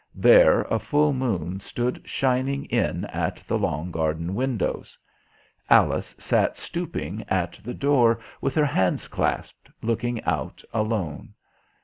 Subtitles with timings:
[0.15, 4.97] There a full moon stood shining in at the long garden windows.
[5.69, 11.35] Alice sat stooping at the door, with her hands clasped, looking out, alone.